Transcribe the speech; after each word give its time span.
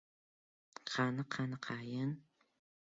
—Qani, 0.91 1.23
qaniqayin?.. 1.33 2.11